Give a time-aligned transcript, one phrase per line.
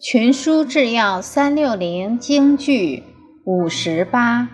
[0.00, 3.02] 群书治要三六零京剧
[3.44, 4.48] 五十八。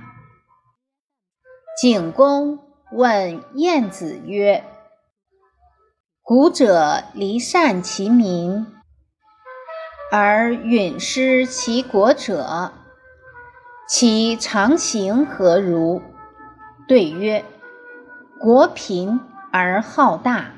[1.79, 4.65] 景公问晏子曰
[6.25, 8.67] ：“古者离散其民，
[10.11, 12.73] 而允失其国者，
[13.87, 16.01] 其常行何如？”
[16.89, 17.45] 对曰
[18.41, 19.21] ：“国贫
[19.53, 20.55] 而好大，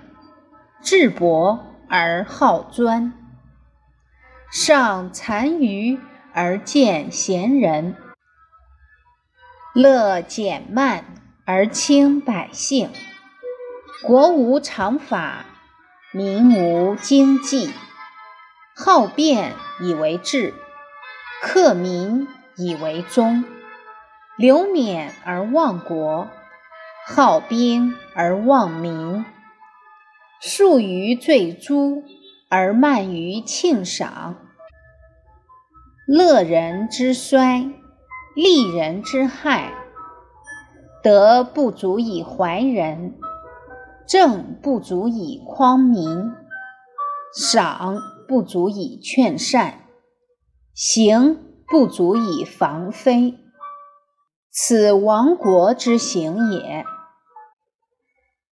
[0.81, 3.13] 志薄而好专。”
[4.51, 5.99] 上残余
[6.33, 7.97] 而见贤人，
[9.75, 11.05] 乐减慢
[11.45, 12.91] 而轻百姓。
[14.05, 15.47] 国无常法，
[16.13, 17.73] 民无经济，
[18.77, 20.55] 好辩以为治，
[21.43, 23.45] 克民以为忠。
[24.39, 26.29] 留免而忘国，
[27.07, 29.25] 好兵而忘民。
[30.41, 32.05] 数于罪诛。
[32.49, 34.37] 而慢于庆赏，
[36.07, 37.73] 乐人之衰，
[38.37, 39.75] 利人之害。
[41.03, 43.19] 德不足以怀人，
[44.09, 46.33] 政不足以匡民，
[47.35, 49.81] 赏不足以劝善，
[50.73, 53.35] 刑不足以防非。
[54.53, 56.85] 此亡国之行也。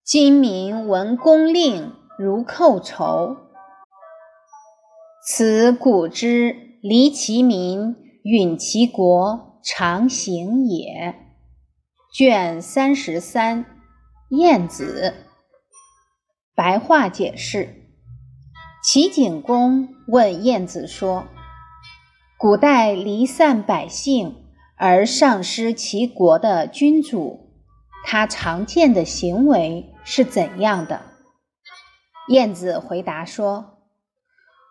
[0.04, 3.36] 今民闻公令如寇仇。
[5.26, 11.14] 此古之离其民，允其国，常行也。
[12.12, 13.64] 卷三十三，
[14.28, 15.14] 晏子。
[16.54, 17.86] 白话解释：
[18.84, 21.26] 齐景公问晏子说
[22.36, 24.44] ：“古代离散百姓
[24.76, 27.48] 而丧失其国的君主，
[28.04, 31.00] 他常见的行为是怎样的？”
[32.28, 33.73] 晏子回答说。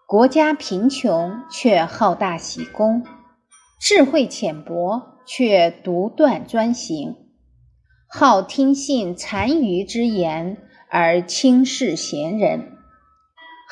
[0.06, 3.04] 国家贫穷却好大喜功，
[3.80, 7.16] 智慧浅薄却独断专行，
[8.08, 10.58] 好听信残余之言
[10.90, 12.74] 而轻视贤人，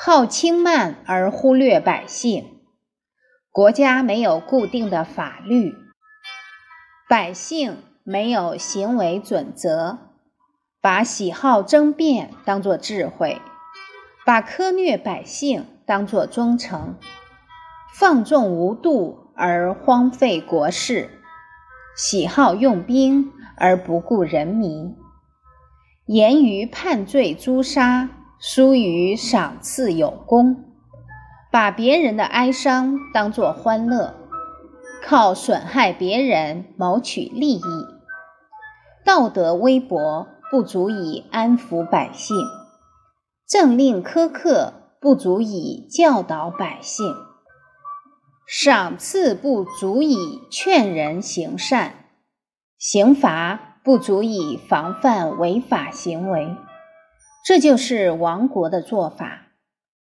[0.02, 2.60] 好轻慢而忽略百姓。
[3.52, 5.74] 国家没有固定的法律，
[7.08, 9.98] 百姓没有行为准则，
[10.80, 13.40] 把喜好争辩当作智慧，
[14.24, 15.66] 把苛虐百姓。
[15.86, 16.96] 当作忠诚，
[17.94, 21.10] 放纵无度而荒废国事，
[21.96, 24.96] 喜好用兵而不顾人民，
[26.06, 30.64] 严于判罪诛杀，疏于赏赐有功，
[31.50, 34.14] 把别人的哀伤当作欢乐，
[35.04, 37.62] 靠损害别人谋取利益，
[39.04, 42.36] 道德微薄，不足以安抚百姓，
[43.48, 44.74] 政令苛刻。
[45.02, 47.12] 不足以教导百姓，
[48.46, 52.04] 赏赐不足以劝人行善，
[52.78, 56.56] 刑罚不足以防范违法行为，
[57.44, 59.48] 这就是亡国的做法。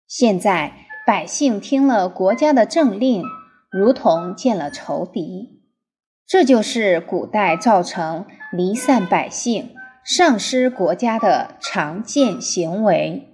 [0.05, 0.73] 现在
[1.07, 3.23] 百姓听了国家的政令，
[3.71, 5.61] 如同见了仇敌，
[6.27, 9.73] 这就是古代造成离散百姓、
[10.03, 13.28] 丧失国家的常见行为。